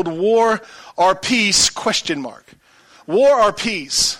[0.00, 0.60] entitled War
[0.96, 2.46] or Peace question mark.
[3.06, 4.18] War or peace.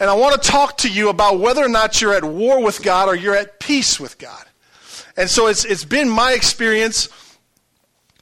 [0.00, 2.82] And I want to talk to you about whether or not you're at war with
[2.82, 4.44] God or you're at peace with God.
[5.16, 7.08] And so it's, it's been my experience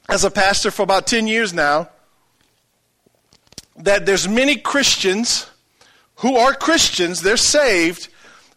[0.07, 1.89] as a pastor for about 10 years now
[3.77, 5.49] that there's many Christians
[6.17, 8.09] who are Christians, they're saved,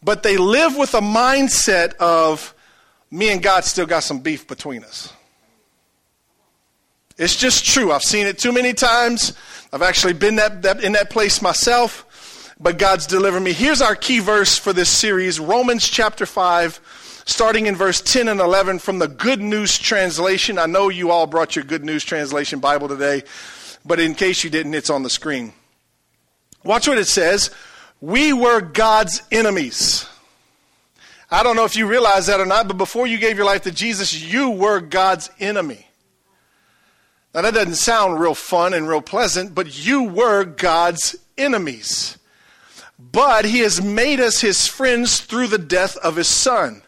[0.03, 2.55] but they live with a mindset of
[3.11, 5.16] me and God still got some beef between us.
[7.19, 7.93] It's just true.
[7.93, 9.33] I've seen it too many times.
[9.73, 13.53] I've actually been that, that, in that place myself, but God's delivered me.
[13.53, 18.39] Here's our key verse for this series Romans chapter 5, starting in verse 10 and
[18.39, 20.59] 11 from the Good News Translation.
[20.59, 23.23] I know you all brought your Good News Translation Bible today,
[23.85, 25.55] but in case you didn't, it's on the screen.
[26.65, 27.51] Watch what it says.
[28.03, 30.07] We were God's enemies.
[31.31, 33.63] I don't know if you realize that or not, but before you gave your life
[33.63, 35.86] to Jesus, you were God's enemy.
[37.37, 42.17] Now, that doesn't sound real fun and real pleasant, but you were God's enemies.
[42.99, 46.81] But He has made us His friends through the death of His Son.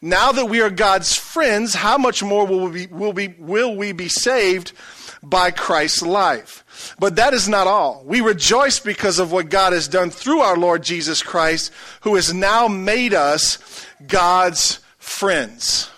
[0.00, 3.90] Now that we are God's friends, how much more will we, will we, will we
[3.90, 4.70] be saved
[5.20, 6.94] by Christ's life?
[7.00, 8.04] But that is not all.
[8.06, 11.72] We rejoice because of what God has done through our Lord Jesus Christ,
[12.02, 13.58] who has now made us
[14.06, 15.90] God's friends.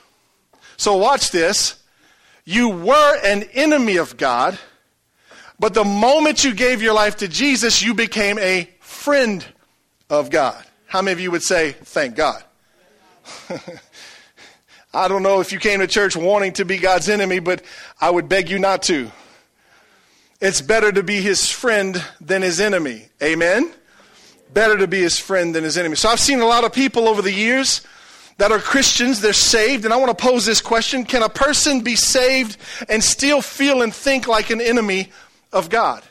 [0.78, 1.83] So watch this.
[2.44, 4.58] You were an enemy of God,
[5.58, 9.44] but the moment you gave your life to Jesus, you became a friend
[10.10, 10.62] of God.
[10.86, 12.44] How many of you would say, thank God?
[14.94, 17.62] I don't know if you came to church wanting to be God's enemy, but
[18.00, 19.10] I would beg you not to.
[20.40, 23.08] It's better to be his friend than his enemy.
[23.22, 23.72] Amen?
[24.52, 25.96] Better to be his friend than his enemy.
[25.96, 27.80] So I've seen a lot of people over the years
[28.38, 31.80] that are Christians, they're saved, and I want to pose this question Can a person
[31.80, 32.56] be saved
[32.88, 35.10] and still feel and think like an enemy
[35.52, 36.02] of God?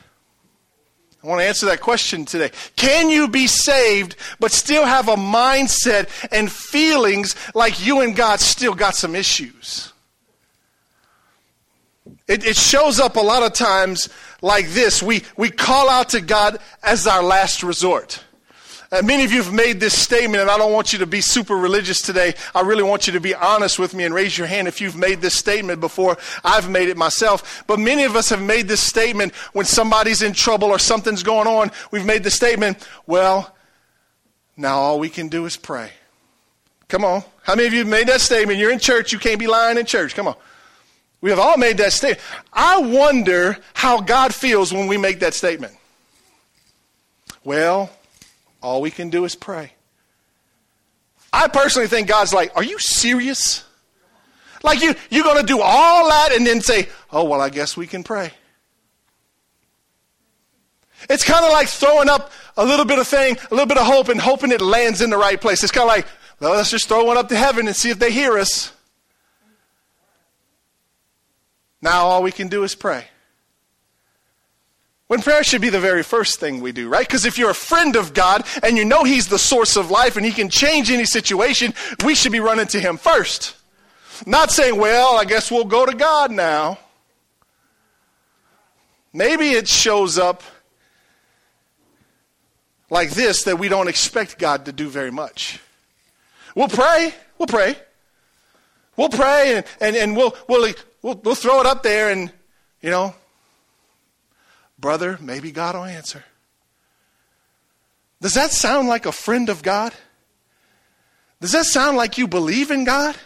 [1.22, 2.50] I want to answer that question today.
[2.76, 8.40] Can you be saved but still have a mindset and feelings like you and God
[8.40, 9.94] still got some issues?
[12.28, 14.10] It, it, shows up a lot of times
[14.42, 15.02] like this.
[15.02, 18.22] We, we call out to God as our last resort.
[18.94, 21.20] Uh, many of you have made this statement, and I don't want you to be
[21.20, 22.32] super religious today.
[22.54, 24.94] I really want you to be honest with me and raise your hand if you've
[24.94, 26.16] made this statement before.
[26.44, 27.64] I've made it myself.
[27.66, 31.48] But many of us have made this statement when somebody's in trouble or something's going
[31.48, 31.72] on.
[31.90, 33.52] We've made the statement, well,
[34.56, 35.90] now all we can do is pray.
[36.86, 37.24] Come on.
[37.42, 38.60] How many of you have made that statement?
[38.60, 40.14] You're in church, you can't be lying in church.
[40.14, 40.36] Come on.
[41.20, 42.24] We have all made that statement.
[42.52, 45.72] I wonder how God feels when we make that statement.
[47.42, 47.90] Well,
[48.64, 49.72] all we can do is pray.
[51.32, 53.62] I personally think God's like, Are you serious?
[54.62, 57.76] Like you, you're going to do all that and then say, Oh, well, I guess
[57.76, 58.32] we can pray.
[61.10, 63.84] It's kind of like throwing up a little bit of thing, a little bit of
[63.84, 65.62] hope, and hoping it lands in the right place.
[65.62, 66.06] It's kind of like,
[66.40, 68.72] well, let's just throw one up to heaven and see if they hear us.
[71.82, 73.04] Now all we can do is pray.
[75.14, 77.06] When prayer should be the very first thing we do, right?
[77.06, 80.16] Because if you're a friend of God and you know He's the source of life
[80.16, 81.72] and He can change any situation,
[82.04, 83.54] we should be running to Him first.
[84.26, 86.80] Not saying, well, I guess we'll go to God now.
[89.12, 90.42] Maybe it shows up
[92.90, 95.60] like this that we don't expect God to do very much.
[96.56, 97.14] We'll pray.
[97.38, 97.76] We'll pray.
[98.96, 102.32] We'll pray and, and, and we'll, we'll, we'll, we'll throw it up there and,
[102.82, 103.14] you know,
[104.84, 106.22] brother, maybe God will answer.
[108.20, 109.94] Does that sound like a friend of God?
[111.40, 113.16] Does that sound like you believe in God?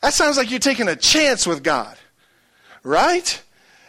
[0.00, 1.98] That sounds like you're taking a chance with God,
[2.82, 3.42] right?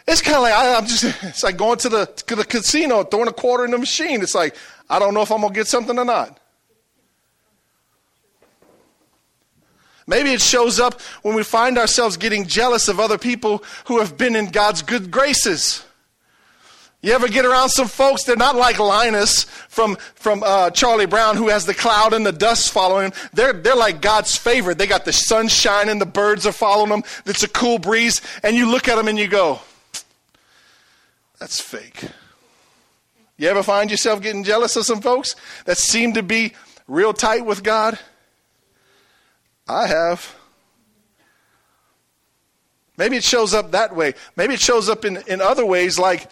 [0.06, 1.04] It's kind of like I, am just.
[1.22, 4.20] It's like going to the to the casino, throwing a quarter in the machine.
[4.20, 4.54] It's like
[4.90, 6.38] I don't know if I'm gonna get something or not.
[10.06, 14.18] Maybe it shows up when we find ourselves getting jealous of other people who have
[14.18, 15.86] been in God's good graces.
[17.00, 18.24] You ever get around some folks?
[18.24, 22.32] They're not like Linus from, from uh, Charlie Brown, who has the cloud and the
[22.32, 23.12] dust following him.
[23.32, 24.78] They're, they're like God's favorite.
[24.78, 27.04] They got the sunshine and the birds are following them.
[27.24, 28.20] It's a cool breeze.
[28.42, 29.60] And you look at them and you go,
[31.38, 32.02] that's fake.
[33.36, 35.36] You ever find yourself getting jealous of some folks
[35.66, 36.54] that seem to be
[36.88, 37.96] real tight with God?
[39.68, 40.34] I have.
[42.96, 44.14] Maybe it shows up that way.
[44.34, 46.28] Maybe it shows up in, in other ways, like,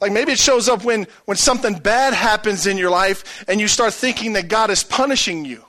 [0.00, 3.68] like maybe it shows up when, when something bad happens in your life and you
[3.68, 5.64] start thinking that God is punishing you.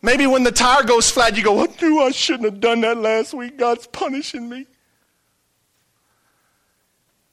[0.00, 2.96] Maybe when the tire goes flat, you go, I knew I shouldn't have done that
[2.96, 3.58] last week.
[3.58, 4.66] God's punishing me.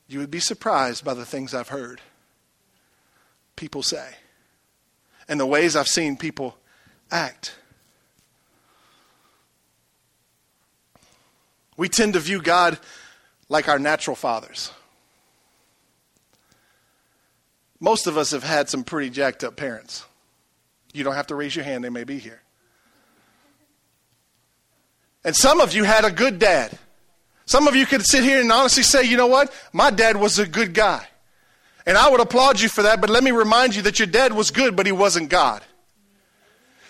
[0.07, 2.01] you would be surprised by the things I've heard
[3.55, 4.15] people say
[5.27, 6.57] and the ways I've seen people
[7.11, 7.55] act.
[11.77, 12.77] We tend to view God
[13.49, 14.71] like our natural fathers.
[17.79, 20.05] Most of us have had some pretty jacked up parents.
[20.93, 22.41] You don't have to raise your hand, they may be here.
[25.23, 26.77] And some of you had a good dad.
[27.45, 29.53] Some of you could sit here and honestly say, you know what?
[29.73, 31.05] My dad was a good guy.
[31.85, 34.33] And I would applaud you for that, but let me remind you that your dad
[34.33, 35.63] was good, but he wasn't God.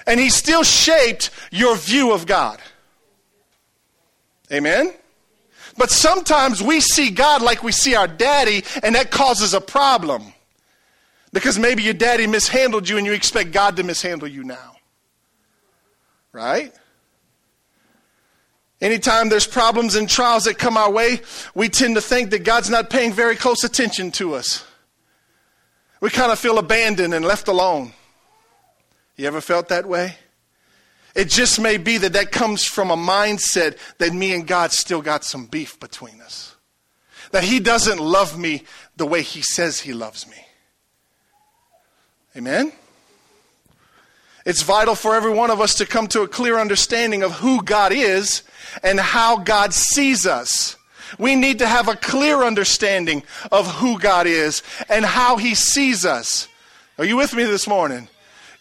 [0.08, 2.60] And he still shaped your view of God.
[4.51, 4.94] Amen?
[5.77, 10.33] But sometimes we see God like we see our daddy, and that causes a problem.
[11.33, 14.77] Because maybe your daddy mishandled you and you expect God to mishandle you now.
[16.31, 16.74] Right?
[18.81, 21.22] Anytime there's problems and trials that come our way,
[21.54, 24.66] we tend to think that God's not paying very close attention to us.
[26.01, 27.94] We kind of feel abandoned and left alone.
[29.16, 30.18] You ever felt that way?
[31.16, 35.02] It just may be that that comes from a mindset that me and God still
[35.02, 36.56] got some beef between us.
[37.32, 38.64] That He doesn't love me
[38.98, 40.38] the way He says He loves me.
[42.36, 42.74] Amen?
[44.46, 47.64] It's vital for every one of us to come to a clear understanding of who
[47.64, 48.44] God is
[48.84, 50.76] and how God sees us.
[51.18, 56.06] We need to have a clear understanding of who God is and how He sees
[56.06, 56.48] us.
[56.98, 58.10] Are you with me this morning?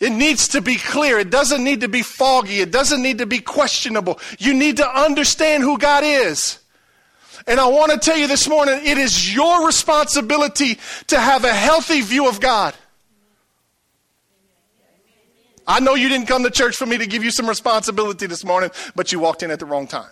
[0.05, 1.19] It needs to be clear.
[1.19, 2.61] It doesn't need to be foggy.
[2.61, 4.21] It doesn't need to be questionable.
[4.39, 6.59] You need to understand who God is.
[7.47, 11.55] And I want to tell you this morning, it is your responsibility to have a
[11.55, 12.75] healthy view of God.
[15.67, 18.45] I know you didn't come to church for me to give you some responsibility this
[18.45, 20.11] morning, but you walked in at the wrong time.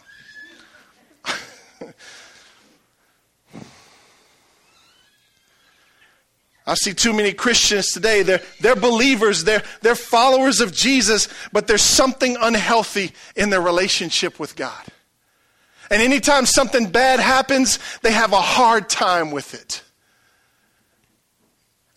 [6.66, 8.22] I see too many Christians today.
[8.22, 14.38] They're, they're believers, they're, they're followers of Jesus, but there's something unhealthy in their relationship
[14.38, 14.82] with God.
[15.90, 19.82] And anytime something bad happens, they have a hard time with it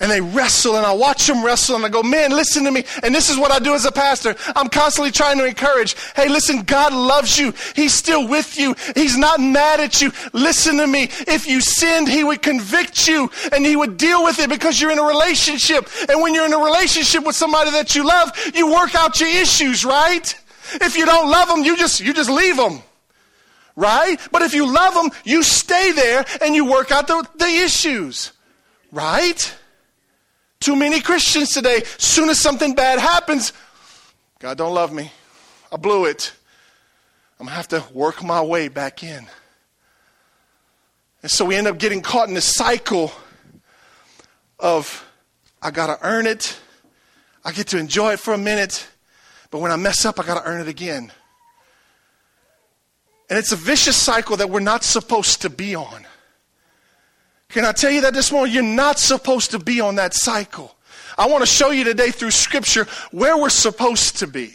[0.02, 2.84] and they wrestle and I watch them wrestle and I go, man, listen to me.
[3.02, 4.36] And this is what I do as a pastor.
[4.54, 5.96] I'm constantly trying to encourage.
[6.16, 7.54] Hey, listen, God loves you.
[7.76, 8.76] He's still with you.
[8.94, 10.12] He's not mad at you.
[10.34, 11.04] Listen to me.
[11.28, 14.92] If you sinned, He would convict you and He would deal with it because you're
[14.92, 15.88] in a relationship.
[16.10, 19.30] And when you're in a relationship with somebody that you love, you work out your
[19.30, 20.36] issues, right?
[20.74, 22.80] If you don't love them, you just, you just leave them.
[23.78, 24.18] Right?
[24.32, 28.34] But if you love them, you stay there and you work out the, the issues.
[28.92, 29.54] Right?
[30.60, 33.54] Too many Christians today, soon as something bad happens,
[34.40, 35.12] God don't love me.
[35.72, 36.34] I blew it.
[37.40, 39.28] I'm going to have to work my way back in.
[41.22, 43.12] And so we end up getting caught in this cycle
[44.60, 45.06] of
[45.62, 46.58] I got to earn it.
[47.44, 48.88] I get to enjoy it for a minute,
[49.52, 51.12] but when I mess up, I got to earn it again.
[53.30, 56.06] And it's a vicious cycle that we're not supposed to be on.
[57.50, 58.54] Can I tell you that this morning?
[58.54, 60.76] You're not supposed to be on that cycle.
[61.18, 64.54] I want to show you today through Scripture where we're supposed to be.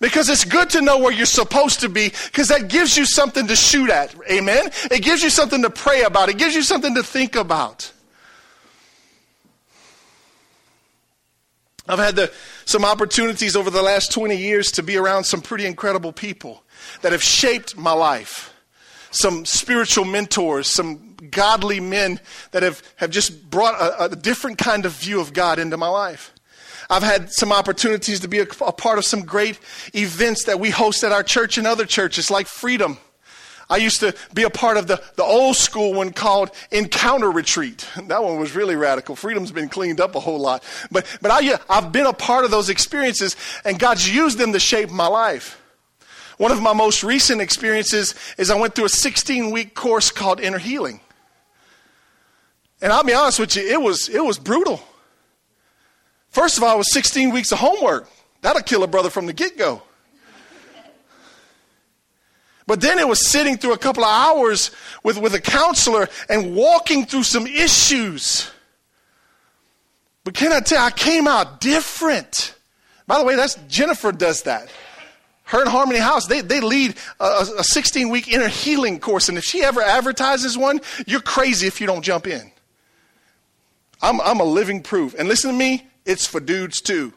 [0.00, 3.46] Because it's good to know where you're supposed to be because that gives you something
[3.46, 4.12] to shoot at.
[4.28, 4.70] Amen?
[4.90, 7.92] It gives you something to pray about, it gives you something to think about.
[11.88, 12.32] I've had the,
[12.64, 16.62] some opportunities over the last 20 years to be around some pretty incredible people
[17.02, 18.54] that have shaped my life.
[19.10, 24.86] Some spiritual mentors, some godly men that have, have just brought a, a different kind
[24.86, 26.32] of view of God into my life.
[26.90, 29.58] I've had some opportunities to be a, a, part of some great
[29.94, 32.98] events that we host at our church and other churches, like Freedom.
[33.70, 37.88] I used to be a part of the, the old school one called Encounter Retreat.
[38.08, 39.16] That one was really radical.
[39.16, 40.62] Freedom's been cleaned up a whole lot.
[40.90, 44.60] But, but I, I've been a part of those experiences, and God's used them to
[44.60, 45.58] shape my life.
[46.36, 50.40] One of my most recent experiences is I went through a 16 week course called
[50.40, 51.00] Inner Healing.
[52.82, 54.82] And I'll be honest with you, it was, it was brutal.
[56.30, 58.10] First of all, it was 16 weeks of homework.
[58.40, 59.82] That'll kill a brother from the get go.
[62.66, 64.70] But then it was sitting through a couple of hours
[65.02, 68.50] with, with a counselor and walking through some issues.
[70.24, 72.54] But can I tell you, I came out different.
[73.06, 74.70] By the way, that's Jennifer does that.
[75.44, 79.28] Her and Harmony House, they, they lead a, a 16 week inner healing course.
[79.28, 82.51] And if she ever advertises one, you're crazy if you don't jump in.
[84.02, 85.14] I'm, I'm a living proof.
[85.18, 87.12] And listen to me, it's for dudes too.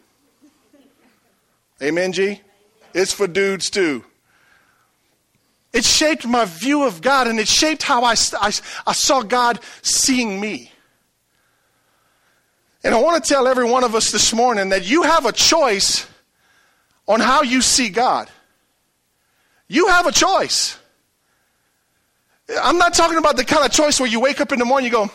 [1.81, 2.41] Amen, G?
[2.93, 4.05] It's for dudes too.
[5.73, 8.53] It shaped my view of God and it shaped how I, I,
[8.87, 10.71] I saw God seeing me.
[12.81, 15.31] And I want to tell every one of us this morning that you have a
[15.31, 16.07] choice
[17.07, 18.29] on how you see God.
[19.67, 20.77] You have a choice.
[22.61, 24.85] I'm not talking about the kind of choice where you wake up in the morning
[24.85, 25.13] and you go,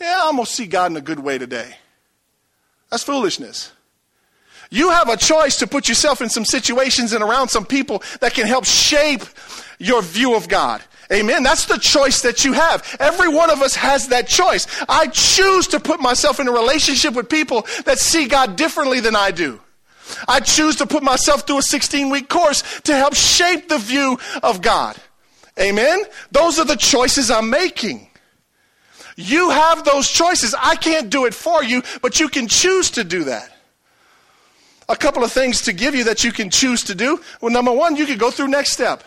[0.00, 1.76] Yeah, I'm going to see God in a good way today.
[2.90, 3.72] That's foolishness.
[4.70, 8.34] You have a choice to put yourself in some situations and around some people that
[8.34, 9.22] can help shape
[9.78, 10.80] your view of God.
[11.12, 11.42] Amen.
[11.42, 12.96] That's the choice that you have.
[13.00, 14.66] Every one of us has that choice.
[14.88, 19.16] I choose to put myself in a relationship with people that see God differently than
[19.16, 19.60] I do.
[20.28, 24.18] I choose to put myself through a 16 week course to help shape the view
[24.42, 24.96] of God.
[25.58, 26.02] Amen.
[26.30, 28.09] Those are the choices I'm making.
[29.20, 30.54] You have those choices.
[30.58, 33.50] I can't do it for you, but you can choose to do that
[34.90, 37.20] a couple of things to give you that you can choose to do.
[37.40, 39.04] Well, number one, you could go through next step.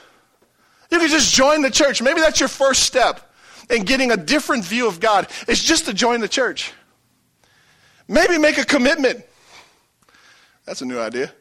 [0.89, 2.01] You could just join the church.
[2.01, 3.33] Maybe that's your first step
[3.69, 5.27] in getting a different view of God.
[5.47, 6.71] It's just to join the church.
[8.07, 9.25] Maybe make a commitment.
[10.65, 11.33] That's a new idea.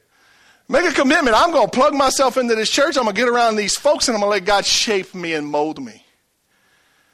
[0.69, 1.37] Make a commitment.
[1.37, 2.97] I'm going to plug myself into this church.
[2.97, 5.35] I'm going to get around these folks and I'm going to let God shape me
[5.35, 6.05] and mold me.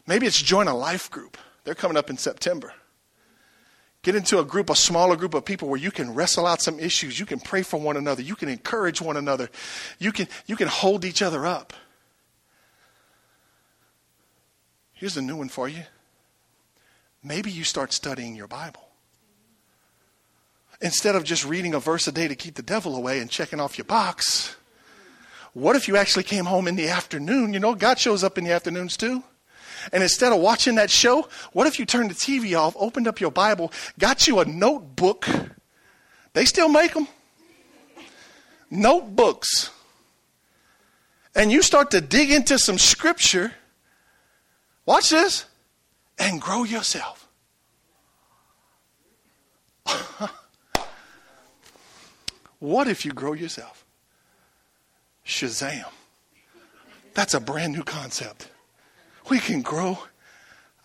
[0.07, 1.37] Maybe it's join a life group.
[1.69, 2.73] They're coming up in September.
[4.01, 6.81] Get into a group, a smaller group of people where you can wrestle out some
[6.81, 7.21] issues.
[7.21, 8.23] You can pray for one another.
[8.23, 9.51] You can encourage one another.
[9.99, 11.75] You can, you can hold each other up.
[14.95, 15.83] Here's a new one for you.
[17.23, 18.89] Maybe you start studying your Bible.
[20.81, 23.61] Instead of just reading a verse a day to keep the devil away and checking
[23.61, 24.57] off your box,
[25.53, 27.53] what if you actually came home in the afternoon?
[27.53, 29.23] You know, God shows up in the afternoons too.
[29.93, 33.21] And instead of watching that show, what if you turned the TV off, opened up
[33.21, 35.27] your Bible, got you a notebook?
[36.33, 37.09] They still make them.
[38.71, 39.71] Notebooks.
[41.35, 43.53] And you start to dig into some scripture.
[44.87, 45.45] Watch this.
[46.19, 47.29] And grow yourself.
[52.59, 53.85] what if you grow yourself?
[55.25, 55.85] Shazam.
[57.15, 58.49] That's a brand new concept
[59.31, 59.99] we can grow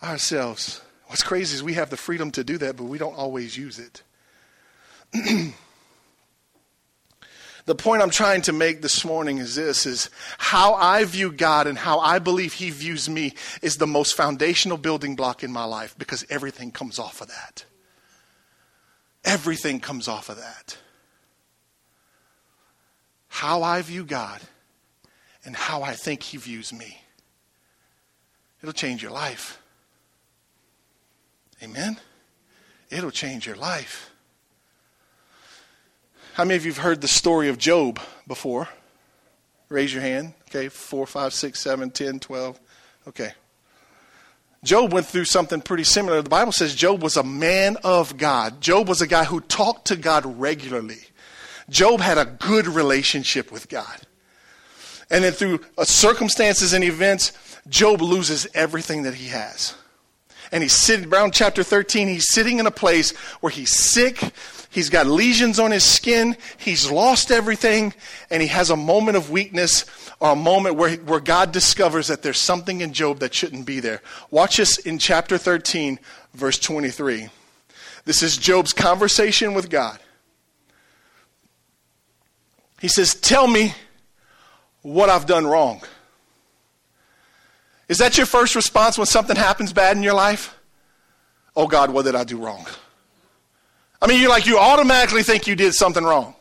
[0.02, 0.80] ourselves.
[1.06, 3.78] What's crazy is we have the freedom to do that, but we don't always use
[3.78, 4.02] it.
[7.66, 11.66] the point I'm trying to make this morning is this is how I view God
[11.66, 15.64] and how I believe he views me is the most foundational building block in my
[15.64, 17.64] life because everything comes off of that.
[19.24, 20.76] Everything comes off of that.
[23.28, 24.40] How I view God
[25.44, 27.03] and how I think he views me.
[28.64, 29.60] It'll change your life.
[31.62, 31.98] Amen?
[32.88, 34.10] It'll change your life.
[36.32, 38.70] How many of you have heard the story of Job before?
[39.68, 40.32] Raise your hand.
[40.48, 42.58] Okay, four, five, six, seven, ten, twelve.
[43.06, 43.32] Okay.
[44.64, 46.22] Job went through something pretty similar.
[46.22, 48.62] The Bible says Job was a man of God.
[48.62, 51.02] Job was a guy who talked to God regularly.
[51.68, 54.00] Job had a good relationship with God.
[55.14, 57.32] And then through uh, circumstances and events,
[57.68, 59.76] Job loses everything that he has.
[60.50, 64.18] And he's sitting, around chapter 13, he's sitting in a place where he's sick,
[64.70, 67.94] he's got lesions on his skin, he's lost everything,
[68.28, 69.84] and he has a moment of weakness
[70.18, 73.78] or a moment where, where God discovers that there's something in Job that shouldn't be
[73.78, 74.02] there.
[74.32, 76.00] Watch us in chapter 13,
[76.32, 77.28] verse 23.
[78.04, 80.00] This is Job's conversation with God.
[82.80, 83.74] He says, Tell me
[84.84, 85.82] what I've done wrong.
[87.88, 90.54] Is that your first response when something happens bad in your life?
[91.56, 92.66] Oh God, what did I do wrong?
[94.00, 96.34] I mean, you're like you automatically think you did something wrong.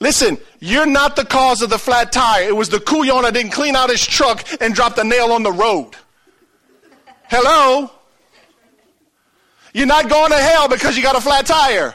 [0.00, 2.48] Listen, you're not the cause of the flat tire.
[2.48, 5.44] It was the couillon that didn't clean out his truck and dropped the nail on
[5.44, 5.92] the road.
[7.28, 7.90] Hello?
[9.72, 11.94] You're not going to hell because you got a flat tire.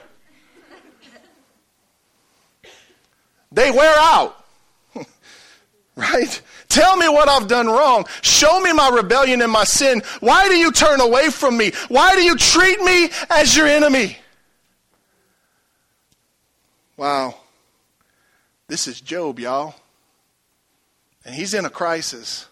[3.52, 4.45] They wear out.
[5.96, 6.42] Right?
[6.68, 8.06] Tell me what I've done wrong.
[8.22, 10.02] Show me my rebellion and my sin.
[10.20, 11.72] Why do you turn away from me?
[11.88, 14.18] Why do you treat me as your enemy?
[16.98, 17.36] Wow.
[18.68, 19.76] This is Job, y'all.
[21.24, 22.48] And he's in a crisis.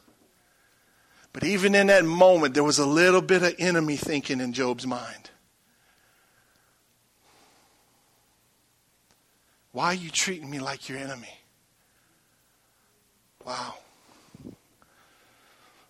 [1.31, 4.85] But even in that moment, there was a little bit of enemy thinking in Job's
[4.85, 5.31] mind.
[9.71, 11.39] Why are you treating me like your enemy?
[13.45, 13.73] Wow.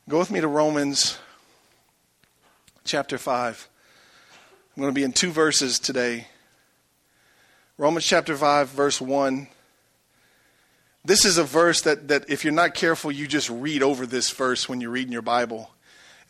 [0.09, 1.19] Go with me to Romans
[2.83, 3.69] chapter 5.
[4.75, 6.27] I'm going to be in two verses today.
[7.77, 9.47] Romans chapter 5, verse 1.
[11.05, 14.31] This is a verse that, that if you're not careful, you just read over this
[14.31, 15.69] verse when you're reading your Bible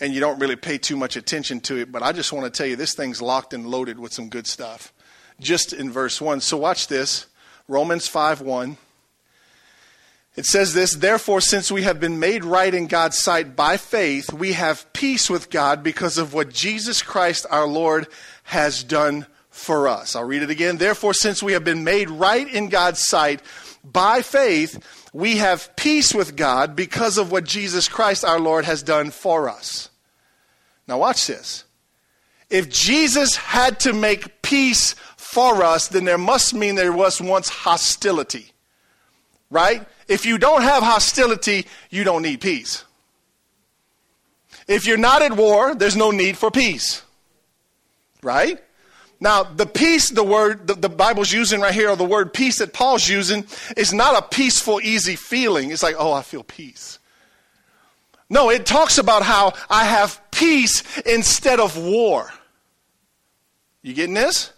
[0.01, 1.89] and you don't really pay too much attention to it.
[1.89, 4.45] But I just want to tell you, this thing's locked and loaded with some good
[4.45, 4.91] stuff.
[5.39, 6.41] Just in verse 1.
[6.41, 7.27] So watch this
[7.69, 8.75] Romans 5 1.
[10.35, 14.33] It says this, therefore, since we have been made right in God's sight by faith,
[14.33, 18.07] we have peace with God because of what Jesus Christ our Lord
[18.43, 20.15] has done for us.
[20.15, 20.77] I'll read it again.
[20.77, 23.43] Therefore, since we have been made right in God's sight
[23.83, 28.81] by faith, we have peace with God because of what Jesus Christ our Lord has
[28.81, 29.91] done for us.
[30.87, 31.63] Now, watch this.
[32.49, 37.49] If Jesus had to make peace for us, then there must mean there was once
[37.49, 38.47] hostility.
[39.51, 39.85] Right?
[40.07, 42.83] If you don't have hostility, you don't need peace.
[44.67, 47.03] If you're not at war, there's no need for peace.
[48.21, 48.59] Right?
[49.19, 52.57] Now, the peace, the word the, the, Bible's using right here, or the word peace
[52.59, 53.45] that Paul's using,
[53.77, 55.71] is not a peaceful, easy feeling.
[55.71, 56.99] It's like, oh, I feel peace.
[58.29, 62.31] No, it talks about how I have peace instead of war.
[63.81, 64.51] You getting this?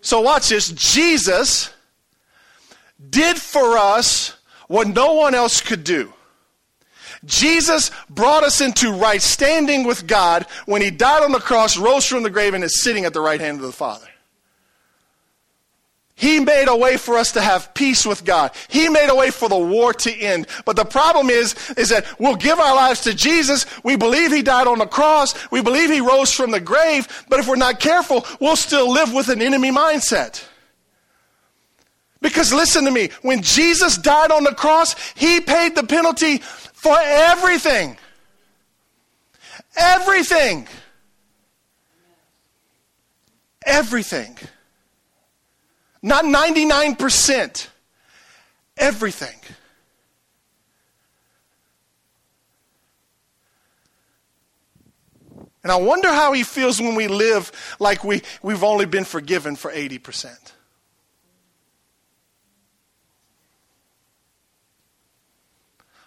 [0.00, 0.70] So, watch this.
[0.70, 1.70] Jesus
[3.10, 4.35] did for us
[4.68, 6.12] what no one else could do.
[7.24, 12.06] Jesus brought us into right standing with God when he died on the cross, rose
[12.06, 14.06] from the grave, and is sitting at the right hand of the Father.
[16.18, 18.52] He made a way for us to have peace with God.
[18.68, 20.46] He made a way for the war to end.
[20.64, 23.66] But the problem is, is that we'll give our lives to Jesus.
[23.84, 25.34] We believe He died on the cross.
[25.50, 27.26] We believe He rose from the grave.
[27.28, 30.42] But if we're not careful, we'll still live with an enemy mindset.
[32.26, 36.96] Because listen to me, when Jesus died on the cross, He paid the penalty for
[37.00, 37.96] everything.
[39.76, 40.66] Everything.
[43.64, 44.36] Everything.
[46.02, 47.68] Not 99%.
[48.76, 49.40] Everything.
[55.62, 59.54] And I wonder how he feels when we live like we, we've only been forgiven
[59.54, 60.55] for 80%.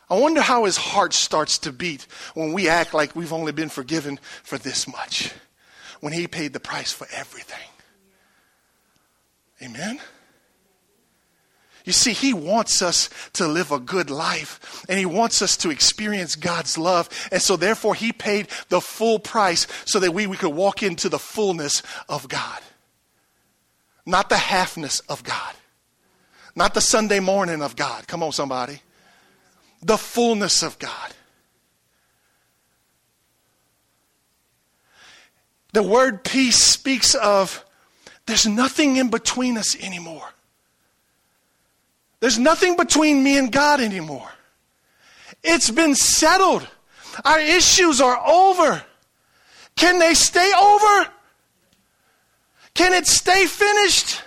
[0.10, 3.70] I wonder how his heart starts to beat when we act like we've only been
[3.70, 5.32] forgiven for this much,
[6.00, 7.70] when he paid the price for everything.
[9.62, 10.00] Amen?
[11.86, 15.72] You see, He wants us to live a good life and He wants us to
[15.72, 17.10] experience God's love.
[17.32, 21.10] And so, therefore, He paid the full price so that we, we could walk into
[21.10, 22.60] the fullness of God.
[24.06, 25.56] Not the halfness of God,
[26.56, 28.08] not the Sunday morning of God.
[28.08, 28.82] Come on, somebody
[29.82, 31.14] the fullness of God.
[35.72, 37.64] The word peace speaks of
[38.26, 40.28] there's nothing in between us anymore.
[42.20, 44.30] There's nothing between me and God anymore.
[45.44, 46.68] It's been settled.
[47.24, 48.84] Our issues are over.
[49.76, 51.08] Can they stay over?
[52.74, 54.22] Can it stay finished?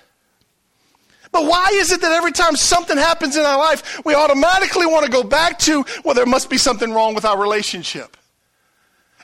[1.32, 5.06] But why is it that every time something happens in our life, we automatically want
[5.06, 8.18] to go back to, well, there must be something wrong with our relationship?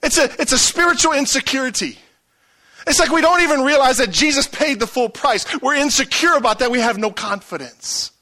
[0.02, 1.98] It's a, it's a spiritual insecurity.
[2.86, 5.44] It's like we don't even realize that Jesus paid the full price.
[5.60, 6.70] We're insecure about that.
[6.70, 8.12] We have no confidence.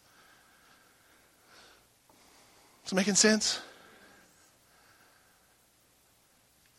[2.85, 3.61] Is it making sense?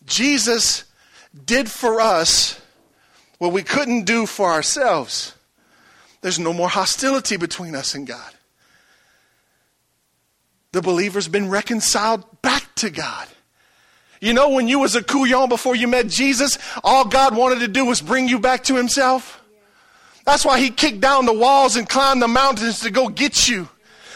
[0.06, 0.84] Jesus
[1.46, 2.60] did for us
[3.38, 5.34] what we couldn't do for ourselves.
[6.22, 8.34] There's no more hostility between us and God.
[10.72, 13.28] The believer's been reconciled back to God.
[14.20, 17.68] You know, when you was a couillon before you met Jesus, all God wanted to
[17.68, 19.42] do was bring you back to himself.
[20.26, 23.70] That's why he kicked down the walls and climbed the mountains to go get you.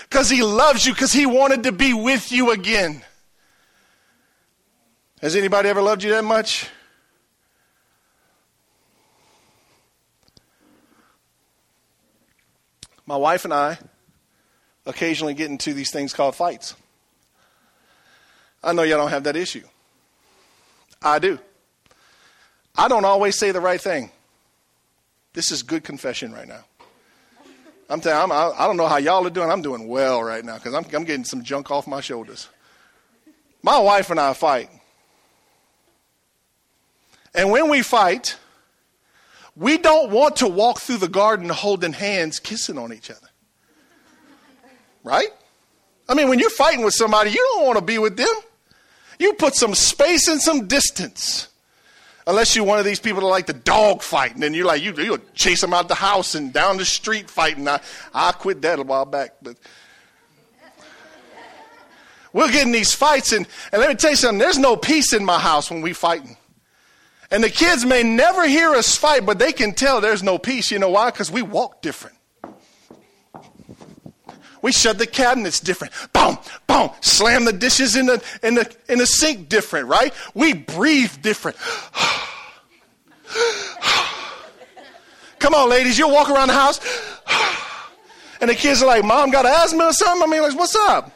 [0.09, 3.01] Because he loves you, because he wanted to be with you again.
[5.21, 6.67] Has anybody ever loved you that much?
[13.11, 13.77] My wife and I
[14.85, 16.75] occasionally get into these things called fights.
[18.63, 19.63] I know y'all don't have that issue.
[21.01, 21.37] I do.
[22.73, 24.11] I don't always say the right thing.
[25.33, 26.63] This is good confession right now.
[27.89, 29.51] I'm telling you, I'm, I don't know how y'all are doing.
[29.51, 32.47] I'm doing well right now because I'm, I'm getting some junk off my shoulders.
[33.61, 34.69] My wife and I fight.
[37.35, 38.37] And when we fight,
[39.55, 43.27] we don't want to walk through the garden holding hands, kissing on each other.
[45.03, 45.29] Right?
[46.07, 48.33] I mean, when you're fighting with somebody, you don't want to be with them.
[49.19, 51.47] You put some space and some distance.
[52.27, 54.93] Unless you're one of these people that like the dog fight, and you're like, you,
[54.95, 57.67] you chase them out the house and down the street fighting.
[57.67, 57.81] I,
[58.13, 59.57] I quit that a while back, but
[62.33, 65.13] We'll get in these fights, and, and let me tell you something, there's no peace
[65.13, 66.37] in my house when we fighting.
[67.31, 70.69] And the kids may never hear us fight, but they can tell there's no peace.
[70.69, 71.09] You know why?
[71.09, 72.17] Because we walk different.
[74.61, 75.93] We shut the cabinets different.
[76.13, 76.91] Boom, boom.
[76.99, 80.13] Slam the dishes in the, in the, in the sink different, right?
[80.35, 81.57] We breathe different.
[85.39, 86.79] Come on, ladies, you'll walk around the house.
[88.41, 90.27] and the kids are like, Mom got asthma or something?
[90.27, 91.11] I mean, like, what's up?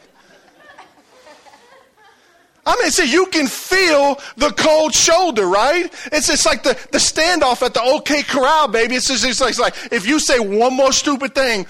[2.66, 5.86] I mean, see, you can feel the cold shoulder, right?
[6.12, 8.96] It's just like the, the standoff at the OK Corral, baby.
[8.96, 11.68] It's just it's like, it's like if you say one more stupid thing,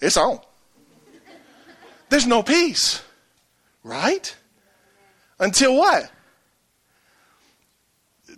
[0.00, 0.40] it's on.
[2.08, 3.02] There's no peace,
[3.82, 4.34] right?
[5.38, 6.10] Until what?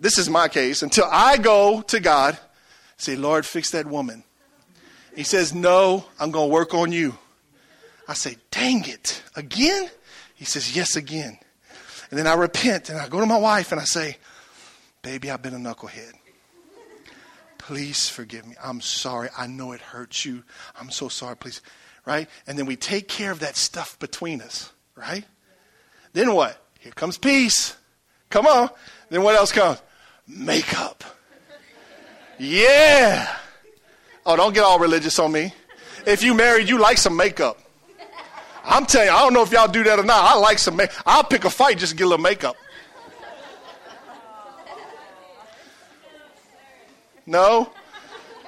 [0.01, 0.83] This is my case.
[0.83, 2.37] Until I go to God,
[2.97, 4.23] say, Lord, fix that woman.
[5.15, 7.17] He says, No, I'm going to work on you.
[8.07, 9.89] I say, Dang it, again?
[10.35, 11.37] He says, Yes, again.
[12.11, 14.17] And then I repent and I go to my wife and I say,
[15.01, 16.11] Baby, I've been a knucklehead.
[17.57, 18.55] Please forgive me.
[18.63, 19.29] I'm sorry.
[19.37, 20.43] I know it hurts you.
[20.79, 21.37] I'm so sorry.
[21.37, 21.61] Please.
[22.05, 22.29] Right?
[22.45, 24.71] And then we take care of that stuff between us.
[24.95, 25.25] Right?
[26.13, 26.61] Then what?
[26.79, 27.75] Here comes peace.
[28.29, 28.69] Come on.
[29.09, 29.81] Then what else comes?
[30.27, 31.03] Makeup.
[32.37, 33.35] Yeah.
[34.25, 35.53] Oh, don't get all religious on me.
[36.05, 37.60] If you married, you like some makeup.
[38.63, 40.23] I'm telling you, I don't know if y'all do that or not.
[40.23, 40.95] I like some makeup.
[41.05, 42.55] I'll pick a fight just to get a little makeup.
[47.25, 47.71] No?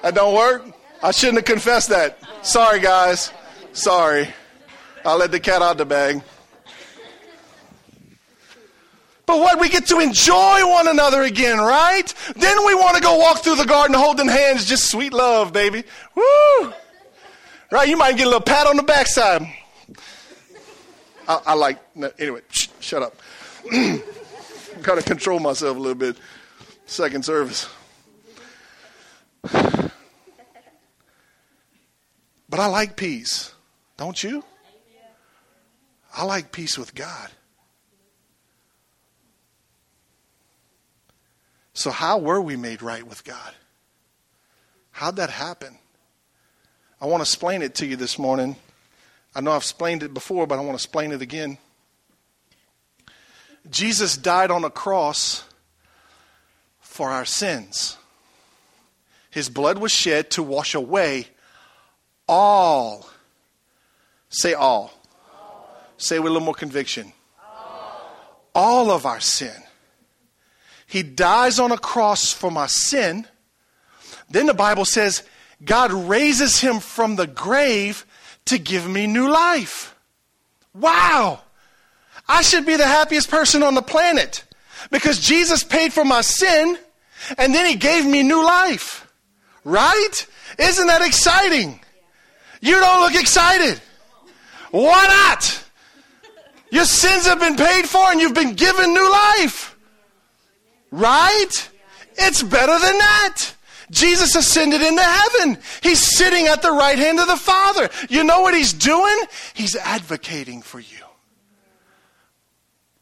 [0.02, 0.64] That don't work?
[1.02, 2.18] I shouldn't have confessed that.
[2.42, 3.32] Sorry, guys.
[3.72, 4.28] Sorry.
[5.04, 6.22] I'll let the cat out the bag.
[9.26, 9.58] But what?
[9.58, 12.12] We get to enjoy one another again, right?
[12.36, 15.84] Then we want to go walk through the garden holding hands, just sweet love, baby.
[16.14, 16.72] Woo!
[17.70, 17.88] Right?
[17.88, 19.42] You might get a little pat on the backside.
[21.28, 23.16] I, I like, no, anyway, shh, shut up.
[23.72, 24.02] I'm
[24.82, 26.16] Got to control myself a little bit.
[26.86, 27.68] Second service.
[29.42, 29.90] But
[32.60, 33.52] I like peace.
[33.96, 34.44] Don't you?
[36.16, 37.30] I like peace with God.
[41.72, 43.52] So, how were we made right with God?
[44.92, 45.76] How'd that happen?
[47.00, 48.54] I want to explain it to you this morning
[49.34, 51.58] I know I've explained it before, but I want to explain it again.
[53.68, 55.44] Jesus died on a cross
[56.80, 57.96] for our sins.
[59.30, 61.28] His blood was shed to wash away
[62.28, 63.08] all.
[64.28, 64.92] Say all.
[65.32, 65.76] all.
[65.96, 67.12] Say with a little more conviction.
[67.42, 68.30] All.
[68.54, 69.62] all of our sin.
[70.86, 73.26] He dies on a cross for my sin.
[74.30, 75.24] Then the Bible says
[75.64, 78.06] God raises him from the grave
[78.46, 79.94] to give me new life.
[80.74, 81.40] Wow!
[82.28, 84.44] I should be the happiest person on the planet
[84.90, 86.78] because Jesus paid for my sin
[87.38, 89.10] and then he gave me new life.
[89.64, 90.26] Right?
[90.58, 91.80] Isn't that exciting?
[92.60, 93.80] You don't look excited.
[94.70, 95.64] Why not?
[96.70, 99.76] Your sins have been paid for and you've been given new life.
[100.90, 101.70] Right?
[102.16, 103.53] It's better than that.
[103.94, 105.58] Jesus ascended into heaven.
[105.82, 107.88] He's sitting at the right hand of the Father.
[108.08, 109.16] You know what he's doing?
[109.54, 110.98] He's advocating for you.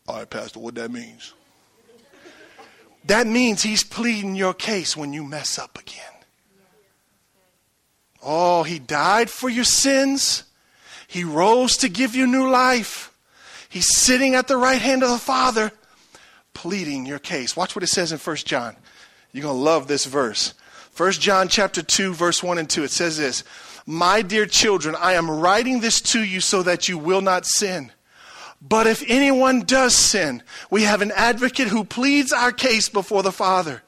[0.07, 1.33] All right, Pastor, what that means?
[3.07, 6.05] That means he's pleading your case when you mess up again.
[8.23, 10.45] Oh, he died for your sins.
[11.09, 13.13] He rose to give you new life.
[13.69, 15.73] He's sitting at the right hand of the Father,
[16.55, 17.57] pleading your case.
[17.57, 18.77] Watch what it says in 1 John.
[19.33, 20.55] You're going to love this verse.
[20.97, 23.45] 1 John chapter 2 verse 1 and 2 it says this,
[23.87, 27.93] "My dear children, I am writing this to you so that you will not sin.
[28.61, 33.33] But if anyone does sin, we have an advocate who pleads our case before the
[33.33, 33.83] Father.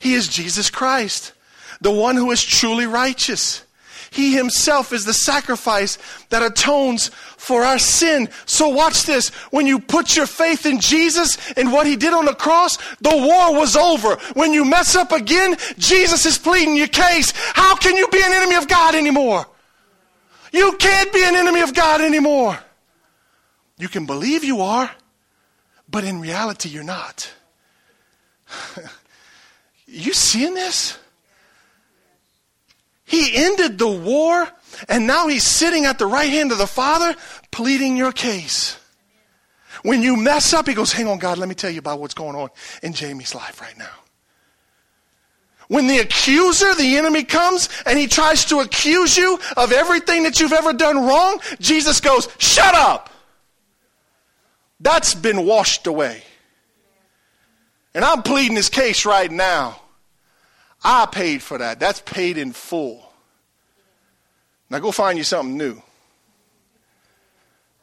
[0.00, 1.32] He is Jesus Christ,
[1.80, 3.62] the one who is truly righteous."
[4.10, 5.98] He himself is the sacrifice
[6.30, 8.28] that atones for our sin.
[8.46, 9.28] So watch this.
[9.50, 13.10] When you put your faith in Jesus and what he did on the cross, the
[13.10, 14.16] war was over.
[14.34, 17.32] When you mess up again, Jesus is pleading your case.
[17.54, 19.46] How can you be an enemy of God anymore?
[20.52, 22.58] You can't be an enemy of God anymore.
[23.78, 24.90] You can believe you are,
[25.88, 27.30] but in reality, you're not.
[29.86, 30.98] you seeing this?
[33.08, 34.46] He ended the war,
[34.86, 37.16] and now he's sitting at the right hand of the Father
[37.50, 38.78] pleading your case.
[39.82, 42.12] When you mess up, he goes, Hang on, God, let me tell you about what's
[42.12, 42.50] going on
[42.82, 43.88] in Jamie's life right now.
[45.68, 50.38] When the accuser, the enemy, comes and he tries to accuse you of everything that
[50.38, 53.08] you've ever done wrong, Jesus goes, Shut up!
[54.80, 56.24] That's been washed away.
[57.94, 59.80] And I'm pleading this case right now.
[60.90, 61.78] I paid for that.
[61.78, 63.12] That's paid in full.
[64.70, 65.82] Now go find you something new.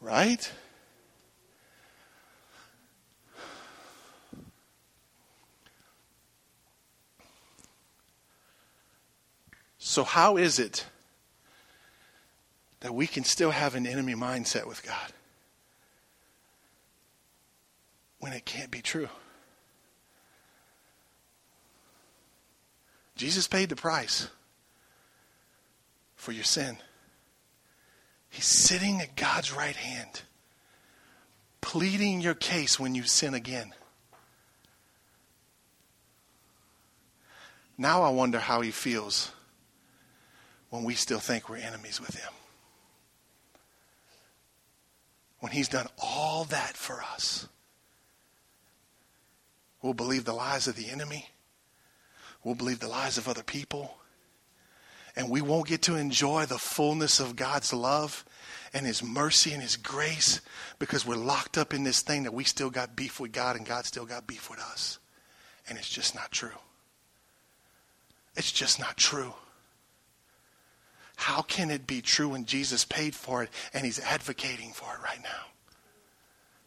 [0.01, 0.51] Right?
[9.77, 10.87] So, how is it
[12.79, 15.13] that we can still have an enemy mindset with God
[18.17, 19.09] when it can't be true?
[23.15, 24.27] Jesus paid the price
[26.15, 26.77] for your sin.
[28.29, 30.21] He's sitting at God's right hand,
[31.61, 33.73] pleading your case when you sin again.
[37.77, 39.31] Now I wonder how he feels
[40.69, 42.31] when we still think we're enemies with him.
[45.39, 47.47] When he's done all that for us,
[49.81, 51.29] we'll believe the lies of the enemy
[52.45, 53.97] We'll believe the lies of other people.
[55.15, 58.23] And we won't get to enjoy the fullness of God's love
[58.71, 60.41] and His mercy and His grace
[60.77, 63.65] because we're locked up in this thing that we still got beef with God and
[63.65, 64.99] God still got beef with us.
[65.67, 66.51] And it's just not true.
[68.35, 69.33] It's just not true.
[71.15, 75.01] How can it be true when Jesus paid for it and He's advocating for it
[75.01, 75.47] right now?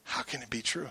[0.02, 0.90] How can it be true?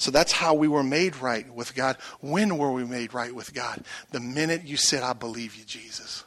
[0.00, 1.98] So that's how we were made right with God.
[2.22, 3.84] When were we made right with God?
[4.12, 6.24] The minute you said, I believe you, Jesus.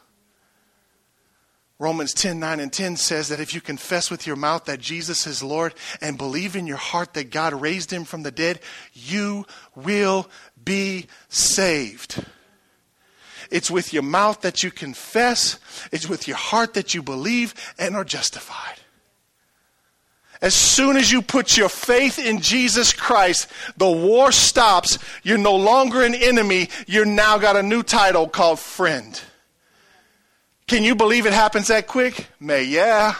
[1.80, 5.26] Romans 10 9 and 10 says that if you confess with your mouth that Jesus
[5.26, 8.60] is Lord and believe in your heart that God raised him from the dead,
[8.94, 10.30] you will
[10.64, 12.24] be saved.
[13.50, 15.60] It's with your mouth that you confess,
[15.92, 18.83] it's with your heart that you believe and are justified.
[20.44, 25.00] As soon as you put your faith in Jesus Christ, the war stops.
[25.24, 26.68] You're no longer an enemy.
[26.86, 29.20] You're now got a new title called friend.
[30.68, 32.28] Can you believe it happens that quick?
[32.42, 33.16] May, yeah.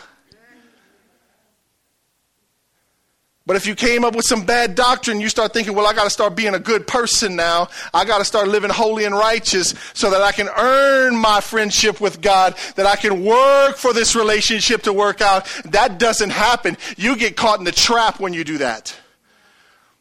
[3.54, 6.06] But if you came up with some bad doctrine, you start thinking, well, I got
[6.06, 7.68] to start being a good person now.
[7.94, 12.02] I got to start living holy and righteous so that I can earn my friendship
[12.02, 15.46] with God, that I can work for this relationship to work out.
[15.66, 16.78] That doesn't happen.
[16.98, 18.96] You get caught in the trap when you do that.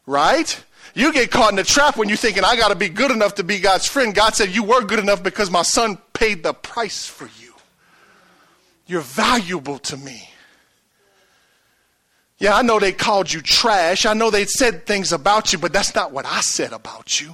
[0.07, 0.59] Right?
[0.95, 3.35] You get caught in the trap when you're thinking, I got to be good enough
[3.35, 4.15] to be God's friend.
[4.15, 7.53] God said, You were good enough because my son paid the price for you.
[8.87, 10.27] You're valuable to me.
[12.43, 14.05] Yeah, I know they called you trash.
[14.05, 17.33] I know they said things about you, but that's not what I said about you.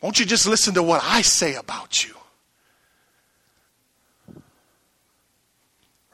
[0.00, 2.14] Won't you just listen to what I say about you?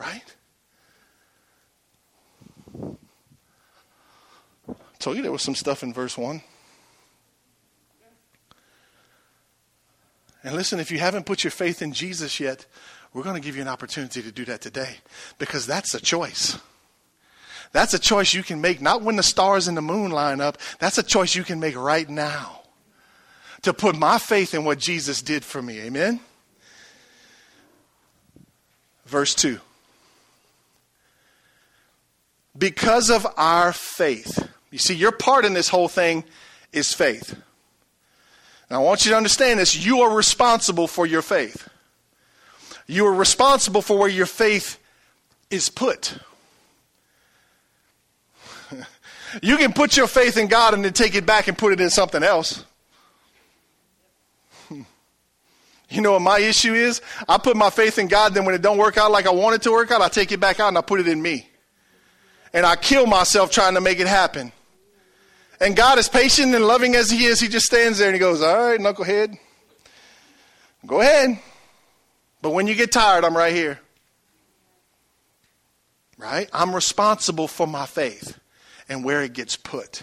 [0.00, 0.34] Right?
[4.68, 6.42] I told you there was some stuff in verse 1.
[10.42, 12.66] And listen, if you haven't put your faith in Jesus yet,
[13.14, 14.96] we're going to give you an opportunity to do that today
[15.38, 16.58] because that's a choice.
[17.72, 20.58] That's a choice you can make, not when the stars and the moon line up.
[20.78, 22.62] That's a choice you can make right now
[23.62, 25.80] to put my faith in what Jesus did for me.
[25.80, 26.20] Amen?
[29.06, 29.60] Verse 2.
[32.56, 34.48] Because of our faith.
[34.70, 36.24] You see, your part in this whole thing
[36.72, 37.40] is faith.
[38.70, 39.84] Now, I want you to understand this.
[39.84, 41.68] You are responsible for your faith.
[42.86, 44.78] You are responsible for where your faith
[45.50, 46.18] is put.
[49.42, 51.80] You can put your faith in God and then take it back and put it
[51.80, 52.64] in something else.
[55.92, 57.02] You know what my issue is?
[57.28, 59.56] I put my faith in God, then when it don't work out like I want
[59.56, 61.48] it to work out, I take it back out and I put it in me.
[62.52, 64.52] And I kill myself trying to make it happen.
[65.60, 67.40] And God is patient and loving as He is.
[67.40, 69.36] He just stands there and He goes, All right, knucklehead.
[70.86, 71.40] Go ahead.
[72.40, 73.80] But when you get tired, I'm right here.
[76.16, 76.48] Right?
[76.52, 78.39] I'm responsible for my faith
[78.90, 80.02] and where it gets put.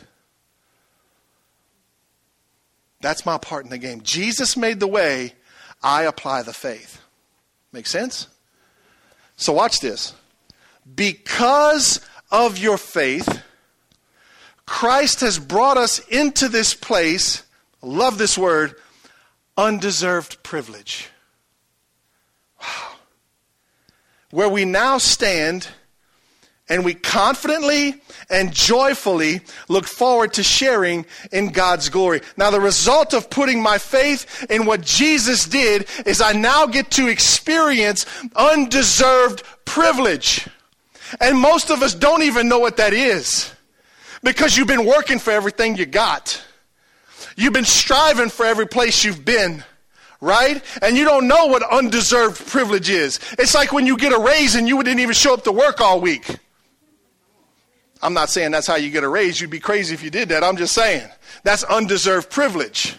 [3.01, 4.01] That's my part in the game.
[4.01, 5.33] Jesus made the way,
[5.83, 6.99] I apply the faith.
[7.71, 8.27] Make sense?
[9.35, 10.15] So watch this.
[10.95, 11.99] Because
[12.31, 13.43] of your faith,
[14.65, 17.43] Christ has brought us into this place,
[17.81, 18.75] love this word,
[19.57, 21.09] undeserved privilege.
[22.61, 22.95] Wow.
[24.31, 25.67] Where we now stand
[26.69, 27.95] and we confidently
[28.29, 32.21] and joyfully look forward to sharing in God's glory.
[32.35, 36.91] Now, the result of putting my faith in what Jesus did is I now get
[36.91, 40.47] to experience undeserved privilege.
[41.21, 43.53] And most of us don't even know what that is
[44.21, 46.43] because you've been working for everything you got.
[47.37, 49.63] You've been striving for every place you've been
[50.19, 50.63] right?
[50.81, 53.19] And you don't know what undeserved privilege is.
[53.37, 55.79] It's like when you get a raise and you didn't even show up to work
[55.79, 56.37] all week.
[58.01, 59.39] I'm not saying that's how you get a raise.
[59.41, 60.43] You'd be crazy if you did that.
[60.43, 61.07] I'm just saying
[61.43, 62.95] that's undeserved privilege.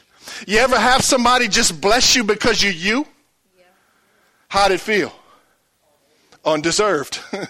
[0.46, 3.06] You ever have somebody just bless you because you're you?
[3.56, 3.64] Yeah.
[4.48, 5.12] How'd it feel?
[6.44, 7.20] Undeserved.
[7.32, 7.46] Yeah.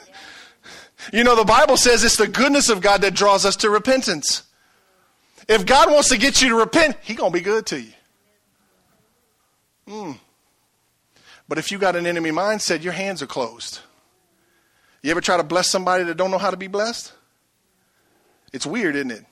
[1.13, 4.43] you know, the Bible says it's the goodness of God that draws us to repentance.
[5.49, 7.93] If God wants to get you to repent, He's going to be good to you.
[9.89, 10.19] Mm.
[11.49, 13.81] But if you got an enemy mindset, your hands are closed.
[15.03, 17.13] You ever try to bless somebody that don't know how to be blessed?
[18.53, 19.25] It's weird, isn't it?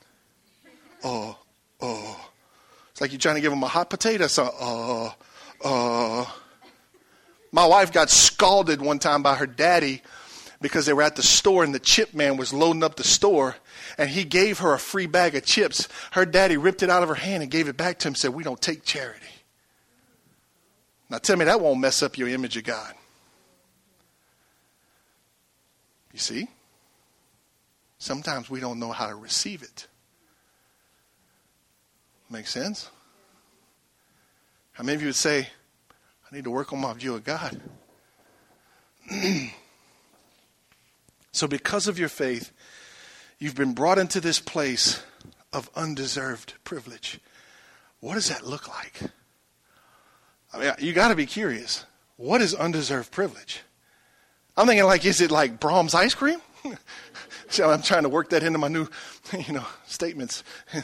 [1.02, 1.38] Oh,
[1.80, 2.30] oh.
[2.90, 4.26] It's like you're trying to give them a hot potato.
[4.26, 5.14] So, oh,
[5.64, 6.40] oh.
[7.52, 10.02] My wife got scalded one time by her daddy
[10.60, 13.56] because they were at the store and the chip man was loading up the store
[13.98, 15.88] and he gave her a free bag of chips.
[16.12, 18.18] Her daddy ripped it out of her hand and gave it back to him and
[18.18, 19.26] said, We don't take charity.
[21.08, 22.94] Now tell me that won't mess up your image of God.
[26.12, 26.48] You see?
[28.06, 29.88] Sometimes we don't know how to receive it.
[32.30, 32.88] Make sense?
[34.74, 35.48] How many of you would say,
[35.90, 37.60] I need to work on my view of God?
[41.32, 42.52] so, because of your faith,
[43.40, 45.02] you've been brought into this place
[45.52, 47.18] of undeserved privilege.
[47.98, 49.00] What does that look like?
[50.54, 51.84] I mean, you got to be curious.
[52.18, 53.62] What is undeserved privilege?
[54.56, 56.40] I'm thinking, like, is it like Braum's ice cream?
[57.48, 58.88] so I'm trying to work that into my new,
[59.46, 60.42] you know, statements.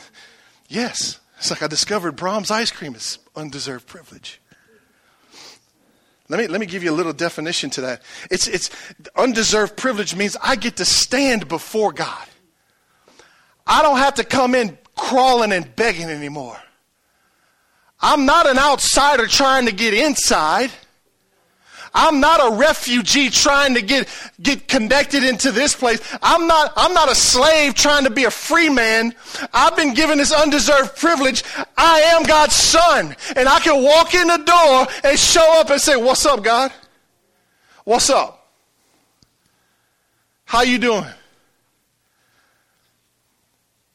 [0.68, 4.40] yes, it's like I discovered Braum's ice cream is undeserved privilege.
[6.28, 8.02] Let me, let me give you a little definition to that.
[8.30, 8.70] It's, it's
[9.16, 12.26] undeserved privilege means I get to stand before God.
[13.66, 16.58] I don't have to come in crawling and begging anymore.
[18.00, 20.70] I'm not an outsider trying to get inside.
[21.94, 24.08] I'm not a refugee trying to get,
[24.40, 26.00] get connected into this place.
[26.22, 29.14] I'm not, I'm not a slave trying to be a free man.
[29.52, 31.44] I've been given this undeserved privilege.
[31.76, 33.14] I am God's son.
[33.36, 36.72] And I can walk in the door and show up and say, what's up, God?
[37.84, 38.50] What's up?
[40.44, 41.06] How you doing?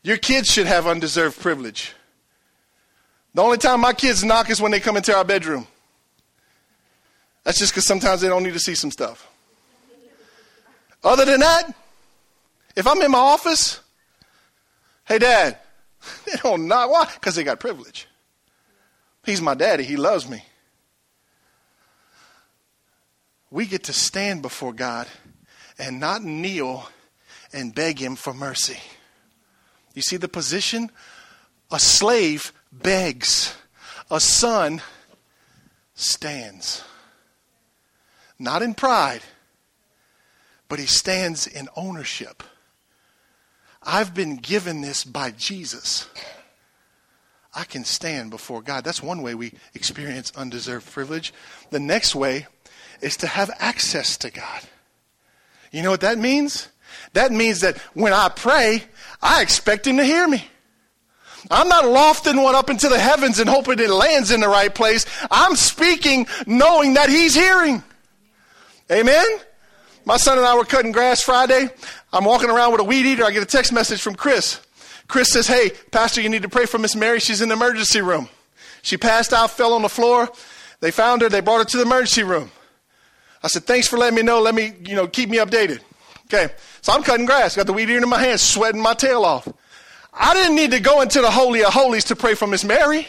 [0.03, 1.93] Your kids should have undeserved privilege.
[3.33, 5.67] The only time my kids knock is when they come into our bedroom.
[7.47, 9.25] That's just because sometimes they don't need to see some stuff.
[11.01, 11.73] Other than that,
[12.75, 13.79] if I'm in my office,
[15.05, 15.57] hey, dad,
[16.25, 16.91] they don't knock.
[16.91, 17.09] Why?
[17.13, 18.05] Because they got privilege.
[19.23, 20.43] He's my daddy, he loves me.
[23.49, 25.07] We get to stand before God
[25.79, 26.89] and not kneel
[27.53, 28.79] and beg him for mercy.
[29.93, 30.91] You see the position?
[31.71, 33.55] A slave begs,
[34.11, 34.81] a son
[35.93, 36.83] stands.
[38.39, 39.21] Not in pride,
[40.69, 42.43] but he stands in ownership.
[43.81, 46.07] I've been given this by Jesus.
[47.55, 48.83] I can stand before God.
[48.83, 51.33] That's one way we experience undeserved privilege.
[51.71, 52.45] The next way
[53.01, 54.61] is to have access to God.
[55.71, 56.69] You know what that means?
[57.13, 58.83] That means that when I pray,
[59.21, 60.45] I expect Him to hear me.
[61.49, 64.73] I'm not lofting one up into the heavens and hoping it lands in the right
[64.73, 65.05] place.
[65.31, 67.83] I'm speaking knowing that He's hearing.
[68.91, 69.25] Amen?
[70.05, 71.67] My son and I were cutting grass Friday.
[72.13, 73.25] I'm walking around with a weed eater.
[73.25, 74.61] I get a text message from Chris.
[75.07, 77.19] Chris says, Hey, Pastor, you need to pray for Miss Mary.
[77.19, 78.29] She's in the emergency room.
[78.81, 80.29] She passed out, fell on the floor.
[80.79, 81.29] They found her.
[81.29, 82.51] They brought her to the emergency room.
[83.43, 84.41] I said, Thanks for letting me know.
[84.41, 85.81] Let me, you know, keep me updated.
[86.25, 86.53] Okay.
[86.81, 87.55] So I'm cutting grass.
[87.55, 89.47] Got the weed eater in my hand, sweating my tail off.
[90.13, 93.07] I didn't need to go into the Holy of Holies to pray for Miss Mary.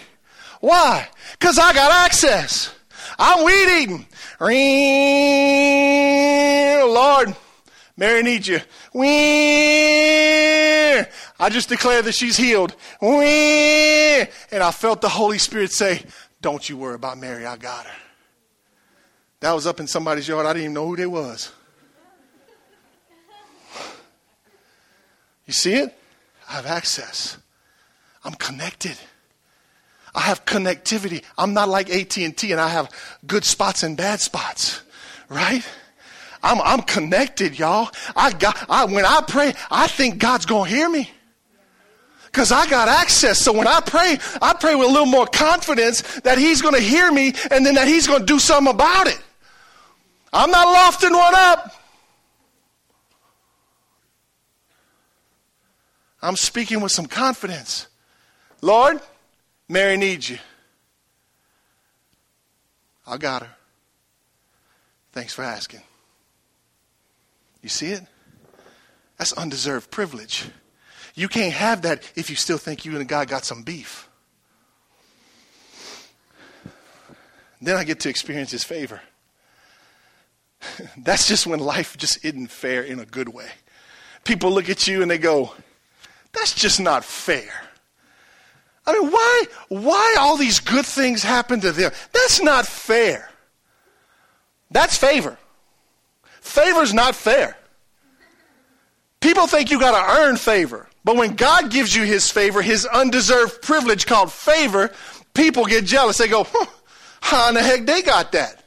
[0.61, 1.09] Why?
[1.33, 2.75] Because I got access.
[3.19, 4.07] I'm weed eating.
[6.87, 7.35] Lord,
[7.97, 8.61] Mary needs you.
[11.41, 12.77] I just declare that she's healed.
[13.01, 16.05] And I felt the Holy Spirit say,
[16.41, 17.97] Don't you worry about Mary, I got her.
[19.41, 20.47] That was up in somebody's yard.
[20.47, 21.53] I didn't even know who they was.
[25.47, 25.97] You see it?
[26.49, 27.39] I have access.
[28.25, 28.99] I'm connected.
[30.19, 31.23] I have connectivity.
[31.39, 32.91] I'm not like AT&T and I have
[33.25, 34.83] good spots and bad spots,
[35.29, 35.65] right?
[36.43, 37.89] I'm, I'm connected, y'all.
[38.17, 41.09] I got, I, when I pray, I think God's going to hear me.
[42.27, 43.39] Because I got access.
[43.39, 46.81] So when I pray, I pray with a little more confidence that He's going to
[46.81, 49.21] hear me and then that He's going to do something about it.
[50.33, 51.73] I'm not lofting one up.
[56.21, 57.87] I'm speaking with some confidence.
[58.63, 59.01] Lord,
[59.69, 60.39] Mary needs you.
[63.07, 63.51] I got her.
[65.13, 65.83] Thanks for asking.
[67.63, 68.03] You see it?
[69.17, 70.47] That's undeserved privilege.
[71.15, 74.09] You can't have that if you still think you and God got some beef.
[77.61, 79.01] Then I get to experience His favor.
[80.97, 83.49] That's just when life just isn't fair in a good way.
[84.25, 85.53] People look at you and they go,
[86.33, 87.68] that's just not fair.
[88.89, 91.93] I mean, why, why all these good things happen to them?
[92.15, 93.29] That's not fair.
[94.71, 95.37] That's favor.
[96.41, 97.59] Favor's not fair.
[99.21, 100.89] People think you got to earn favor.
[101.05, 104.91] But when God gives you his favor, his undeserved privilege called favor,
[105.35, 106.17] people get jealous.
[106.17, 106.67] They go, huh,
[107.21, 108.65] how in the heck they got that?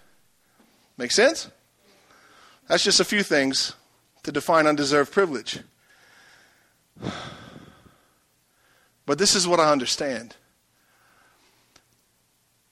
[0.98, 1.50] Make sense?
[2.68, 3.74] That's just a few things
[4.22, 5.62] to define undeserved privilege.
[9.06, 10.36] But this is what I understand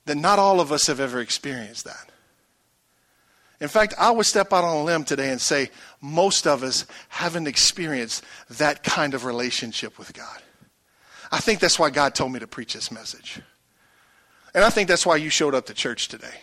[0.06, 2.10] that not all of us have ever experienced that.
[3.62, 5.70] In fact, I would step out on a limb today and say
[6.02, 10.42] most of us haven't experienced that kind of relationship with God.
[11.32, 13.42] I think that's why God told me to preach this message.
[14.54, 16.42] And I think that's why you showed up to church today.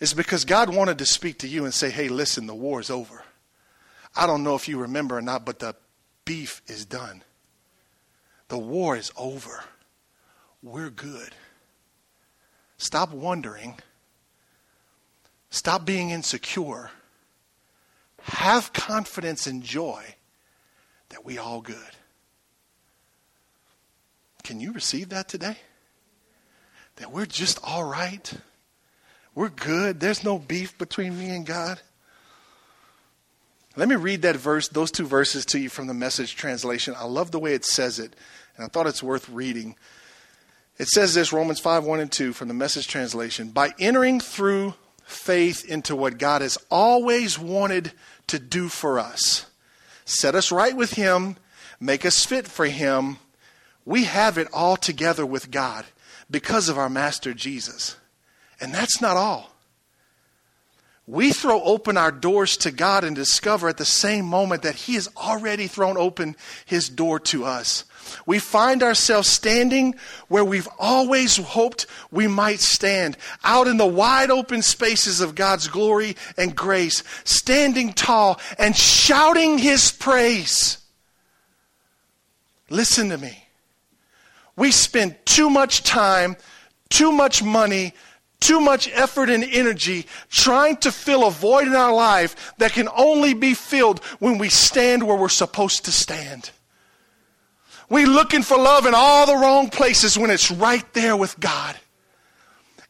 [0.00, 2.90] It's because God wanted to speak to you and say, hey, listen, the war is
[2.90, 3.24] over.
[4.14, 5.74] I don't know if you remember or not, but the
[6.24, 7.22] beef is done.
[8.48, 9.64] The war is over.
[10.62, 11.30] We're good.
[12.76, 13.78] Stop wondering.
[15.50, 16.90] Stop being insecure.
[18.22, 20.16] Have confidence and joy
[21.10, 21.76] that we all good.
[24.42, 25.56] Can you receive that today?
[26.96, 28.32] That we're just all right.
[29.34, 30.00] We're good.
[30.00, 31.80] There's no beef between me and God.
[33.76, 36.94] Let me read that verse, those two verses to you from the message translation.
[36.96, 38.14] I love the way it says it,
[38.56, 39.74] and I thought it's worth reading.
[40.78, 43.48] It says this Romans 5 1 and 2 from the message translation.
[43.48, 47.92] By entering through faith into what God has always wanted
[48.28, 49.46] to do for us,
[50.04, 51.36] set us right with Him,
[51.80, 53.18] make us fit for Him,
[53.84, 55.84] we have it all together with God
[56.30, 57.96] because of our Master Jesus.
[58.60, 59.53] And that's not all
[61.06, 64.94] we throw open our doors to God and discover at the same moment that He
[64.94, 66.34] has already thrown open
[66.64, 67.84] His door to us.
[68.26, 69.94] We find ourselves standing
[70.28, 75.68] where we've always hoped we might stand, out in the wide open spaces of God's
[75.68, 80.78] glory and grace, standing tall and shouting His praise.
[82.70, 83.46] Listen to me.
[84.56, 86.36] We spend too much time,
[86.88, 87.92] too much money,
[88.44, 92.88] too much effort and energy trying to fill a void in our life that can
[92.94, 96.50] only be filled when we stand where we're supposed to stand.
[97.88, 101.76] We looking for love in all the wrong places when it's right there with God.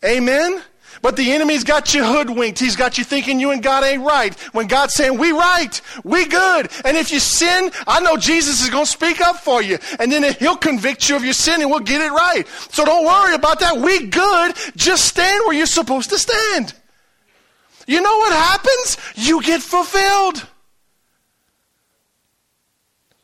[0.04, 0.62] Amen?
[1.02, 2.58] But the enemy's got you hoodwinked.
[2.58, 4.34] He's got you thinking you and God ain't right.
[4.52, 6.70] When God's saying, we right, we good.
[6.84, 9.78] And if you sin, I know Jesus is going to speak up for you.
[9.98, 12.46] And then he'll convict you of your sin and we'll get it right.
[12.70, 13.76] So don't worry about that.
[13.78, 14.54] We good.
[14.76, 16.74] Just stand where you're supposed to stand.
[17.86, 18.96] You know what happens?
[19.14, 20.46] You get fulfilled.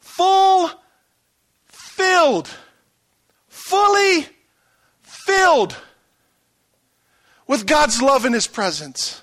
[0.01, 0.71] Full,
[1.67, 2.51] filled,
[3.49, 4.27] fully
[5.03, 5.77] filled
[7.51, 9.23] with God's love in His presence.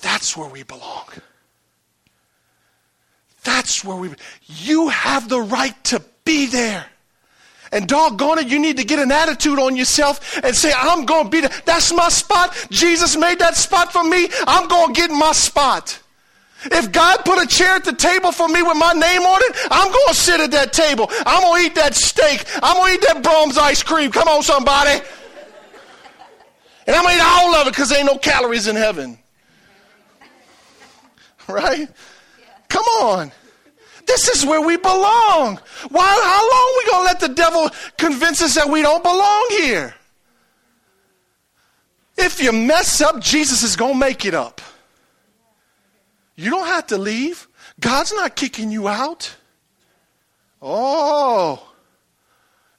[0.00, 1.08] That's where we belong.
[3.42, 4.10] That's where we.
[4.46, 6.86] You have the right to be there.
[7.72, 11.24] And doggone it, you need to get an attitude on yourself and say, I'm going
[11.24, 11.50] to be there.
[11.64, 12.56] That's my spot.
[12.70, 14.28] Jesus made that spot for me.
[14.46, 16.00] I'm going to get my spot.
[16.66, 19.56] If God put a chair at the table for me with my name on it,
[19.68, 21.08] I'm going to sit at that table.
[21.10, 22.44] I'm going to eat that steak.
[22.62, 24.12] I'm going to eat that Braum's ice cream.
[24.12, 25.02] Come on, somebody.
[26.86, 29.18] And I'm going to eat all of it because there ain't no calories in heaven.
[31.48, 31.88] Right?
[32.68, 33.30] Come on.
[34.04, 35.60] This is where we belong.
[35.90, 39.02] Why, how long are we going to let the devil convince us that we don't
[39.02, 39.94] belong here?
[42.16, 44.60] If you mess up, Jesus is going to make it up.
[46.34, 47.46] You don't have to leave.
[47.78, 49.36] God's not kicking you out.
[50.62, 51.62] Oh,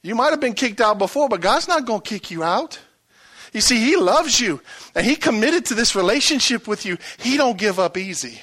[0.02, 2.80] you might have been kicked out before, but God's not going to kick you out.
[3.52, 4.60] You see, he loves you
[4.94, 6.98] and he committed to this relationship with you.
[7.18, 8.40] He don't give up easy.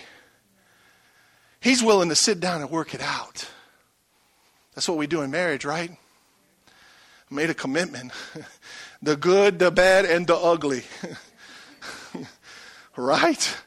[1.59, 3.47] He's willing to sit down and work it out.
[4.73, 5.91] That's what we do in marriage, right?
[7.29, 8.11] Made a commitment.
[9.01, 10.83] the good, the bad, and the ugly.
[12.95, 13.57] right?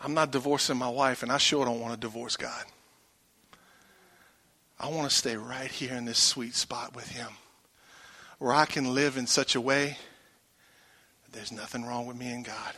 [0.00, 2.64] I'm not divorcing my wife, and I sure don't want to divorce God.
[4.84, 7.28] I want to stay right here in this sweet spot with Him
[8.38, 9.96] where I can live in such a way
[11.24, 12.74] that there's nothing wrong with me and God.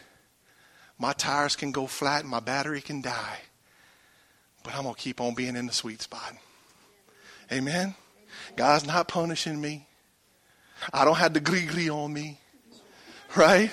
[1.01, 3.39] My tires can go flat and my battery can die,
[4.63, 6.33] but I'm going to keep on being in the sweet spot.
[7.51, 7.97] Amen?
[8.55, 9.89] God's not punishing me.
[10.93, 12.39] I don't have the gris on me.
[13.35, 13.73] Right?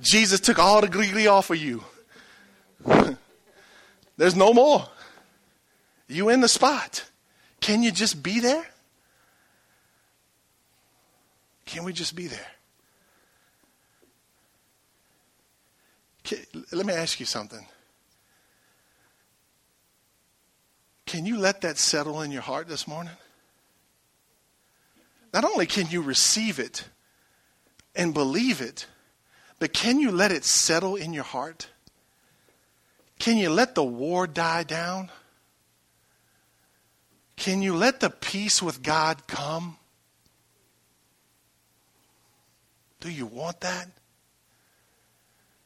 [0.00, 1.84] Jesus took all the gris off of you.
[4.16, 4.88] There's no more.
[6.08, 7.04] You in the spot.
[7.60, 8.66] Can you just be there?
[11.66, 12.50] Can we just be there?
[16.24, 16.38] Can,
[16.72, 17.64] let me ask you something.
[21.06, 23.14] Can you let that settle in your heart this morning?
[25.32, 26.84] Not only can you receive it
[27.94, 28.86] and believe it,
[29.58, 31.68] but can you let it settle in your heart?
[33.18, 35.10] Can you let the war die down?
[37.40, 39.78] Can you let the peace with God come?
[43.00, 43.88] Do you want that?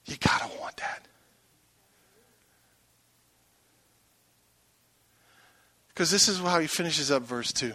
[0.06, 1.08] You got to want that.
[5.88, 7.72] Because this is how he finishes up verse 2.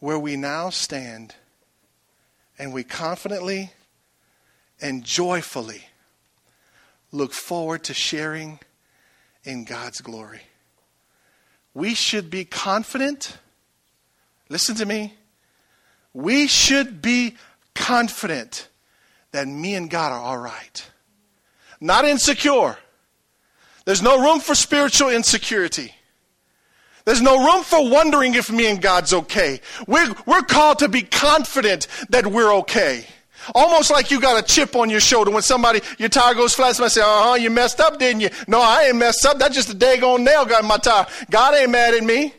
[0.00, 1.34] Where we now stand
[2.58, 3.72] and we confidently
[4.82, 5.85] and joyfully
[7.12, 8.58] look forward to sharing
[9.44, 10.40] in God's glory.
[11.74, 13.38] We should be confident.
[14.48, 15.14] Listen to me.
[16.12, 17.36] We should be
[17.74, 18.68] confident
[19.32, 20.90] that me and God are all right.
[21.80, 22.78] Not insecure.
[23.84, 25.94] There's no room for spiritual insecurity.
[27.04, 29.60] There's no room for wondering if me and God's okay.
[29.86, 33.06] We're, we're called to be confident that we're okay.
[33.54, 36.76] Almost like you got a chip on your shoulder when somebody, your tire goes flat,
[36.76, 38.30] somebody say, uh huh, you messed up, didn't you?
[38.48, 39.38] No, I ain't messed up.
[39.38, 41.06] That's just a daggone nail got in my tire.
[41.30, 42.34] God ain't mad at me.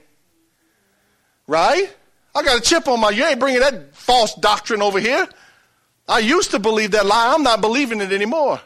[1.48, 1.96] Right?
[2.36, 5.28] I got a chip on my, you ain't bringing that false doctrine over here.
[6.08, 7.34] I used to believe that lie.
[7.34, 8.62] I'm not believing it anymore.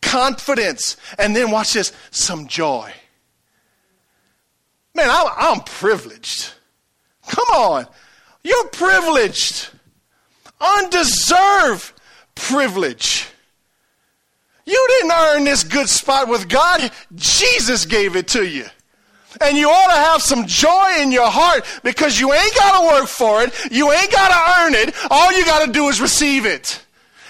[0.00, 0.96] Confidence.
[1.18, 2.92] And then watch this, some joy.
[4.94, 6.52] Man, I'm, I'm privileged.
[7.28, 7.86] Come on.
[8.42, 9.68] You're privileged.
[10.62, 11.92] Undeserved
[12.34, 13.26] privilege.
[14.64, 16.90] You didn't earn this good spot with God.
[17.14, 18.66] Jesus gave it to you.
[19.40, 22.86] And you ought to have some joy in your heart because you ain't got to
[22.86, 23.52] work for it.
[23.72, 24.94] You ain't got to earn it.
[25.10, 26.84] All you got to do is receive it.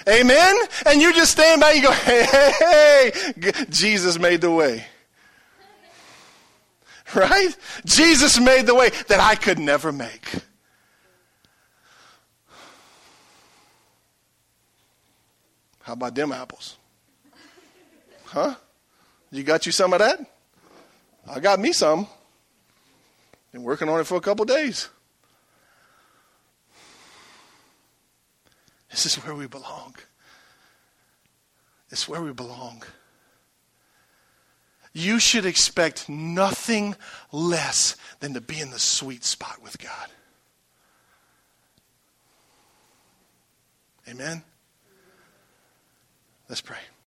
[0.09, 0.57] Amen?
[0.85, 4.85] And you just stand back and you go, hey, hey, hey, Jesus made the way.
[7.15, 7.57] Right?
[7.85, 10.29] Jesus made the way that I could never make.
[15.83, 16.77] How about them apples?
[18.25, 18.55] Huh?
[19.31, 20.19] You got you some of that?
[21.29, 22.07] I got me some.
[23.53, 24.89] Been working on it for a couple days.
[28.91, 29.95] This is where we belong.
[31.91, 32.83] It's where we belong
[34.93, 36.97] you should expect nothing
[37.31, 40.09] less than to be in the sweet spot with God.
[44.09, 44.43] Amen?
[46.53, 46.92] Let's pray.